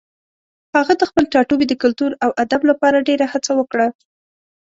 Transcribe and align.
هغه 0.75 0.93
د 0.97 1.01
خپل 1.09 1.23
ټاټوبي 1.33 1.65
د 1.69 1.73
کلتور 1.83 2.11
او 2.23 2.29
ادب 2.43 2.61
لپاره 2.69 3.05
ډېره 3.07 3.25
هڅه 3.33 3.51
وکړه. 3.59 3.87